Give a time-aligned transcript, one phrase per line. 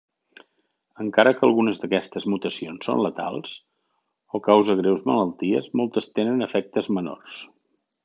[1.03, 3.53] Encara que algunes d'aquestes mutacions són letals,
[4.35, 7.43] o cause greus malalties, moltes tenen efectes menors.